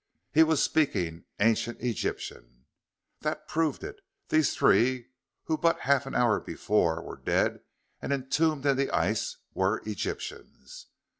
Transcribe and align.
He 0.31 0.41
was 0.41 0.63
speaking 0.63 1.25
ancient 1.39 1.79
Egyptian! 1.79 2.65
That 3.19 3.47
proved 3.47 3.83
it. 3.83 3.99
These 4.29 4.55
three, 4.55 5.09
who 5.43 5.59
but 5.59 5.81
half 5.81 6.07
an 6.07 6.15
hour 6.15 6.39
before 6.39 7.03
were 7.03 7.17
dead 7.23 7.59
and 8.01 8.11
entombed 8.11 8.65
in 8.65 8.77
the 8.77 8.89
ice, 8.89 9.37
were 9.53 9.83
Egyptians. 9.85 10.87